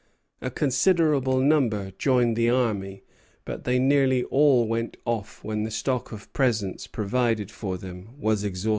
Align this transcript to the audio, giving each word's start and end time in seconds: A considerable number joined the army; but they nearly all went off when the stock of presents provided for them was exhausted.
A 0.41 0.49
considerable 0.49 1.39
number 1.39 1.91
joined 1.99 2.35
the 2.35 2.49
army; 2.49 3.03
but 3.45 3.65
they 3.65 3.77
nearly 3.77 4.23
all 4.23 4.67
went 4.67 4.97
off 5.05 5.43
when 5.43 5.61
the 5.61 5.69
stock 5.69 6.11
of 6.11 6.33
presents 6.33 6.87
provided 6.87 7.51
for 7.51 7.77
them 7.77 8.15
was 8.19 8.43
exhausted. 8.43 8.69